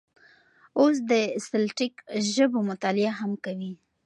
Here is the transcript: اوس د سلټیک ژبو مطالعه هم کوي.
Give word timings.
اوس 0.79 0.97
د 1.11 1.11
سلټیک 1.47 1.93
ژبو 2.35 2.59
مطالعه 2.69 3.11
هم 3.19 3.31
کوي. 3.45 3.71